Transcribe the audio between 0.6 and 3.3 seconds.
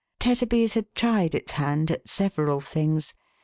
had tried its hand at several things.